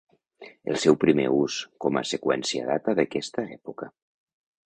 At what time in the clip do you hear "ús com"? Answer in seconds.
1.33-2.01